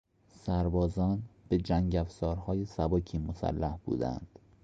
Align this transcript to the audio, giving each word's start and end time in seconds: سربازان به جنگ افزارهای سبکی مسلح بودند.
سربازان 0.45 1.21
به 1.49 1.57
جنگ 1.57 1.95
افزارهای 1.95 2.65
سبکی 2.65 3.17
مسلح 3.17 3.77
بودند. 3.85 4.39